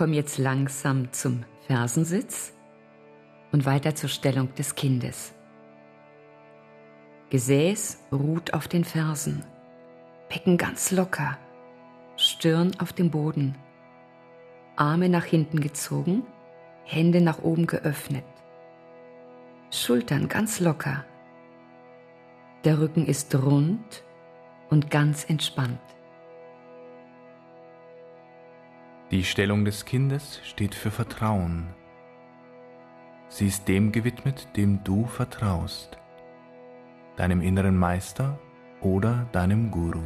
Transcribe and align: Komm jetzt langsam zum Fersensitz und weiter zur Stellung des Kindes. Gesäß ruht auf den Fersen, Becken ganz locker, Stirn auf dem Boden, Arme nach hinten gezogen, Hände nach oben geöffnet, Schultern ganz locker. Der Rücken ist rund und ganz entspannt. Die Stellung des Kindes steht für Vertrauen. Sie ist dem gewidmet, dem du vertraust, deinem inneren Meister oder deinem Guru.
Komm 0.00 0.14
jetzt 0.14 0.38
langsam 0.38 1.12
zum 1.12 1.44
Fersensitz 1.66 2.54
und 3.52 3.66
weiter 3.66 3.94
zur 3.94 4.08
Stellung 4.08 4.54
des 4.54 4.74
Kindes. 4.74 5.34
Gesäß 7.28 7.98
ruht 8.10 8.54
auf 8.54 8.66
den 8.66 8.84
Fersen, 8.84 9.44
Becken 10.30 10.56
ganz 10.56 10.90
locker, 10.90 11.36
Stirn 12.16 12.72
auf 12.78 12.94
dem 12.94 13.10
Boden, 13.10 13.58
Arme 14.74 15.10
nach 15.10 15.26
hinten 15.26 15.60
gezogen, 15.60 16.22
Hände 16.84 17.20
nach 17.20 17.42
oben 17.42 17.66
geöffnet, 17.66 18.24
Schultern 19.70 20.28
ganz 20.28 20.60
locker. 20.60 21.04
Der 22.64 22.80
Rücken 22.80 23.04
ist 23.04 23.34
rund 23.34 24.02
und 24.70 24.90
ganz 24.90 25.24
entspannt. 25.24 25.78
Die 29.10 29.24
Stellung 29.24 29.64
des 29.64 29.86
Kindes 29.86 30.40
steht 30.44 30.72
für 30.72 30.92
Vertrauen. 30.92 31.66
Sie 33.28 33.48
ist 33.48 33.66
dem 33.66 33.90
gewidmet, 33.90 34.46
dem 34.56 34.84
du 34.84 35.04
vertraust, 35.06 35.98
deinem 37.16 37.40
inneren 37.40 37.76
Meister 37.76 38.38
oder 38.80 39.26
deinem 39.32 39.72
Guru. 39.72 40.04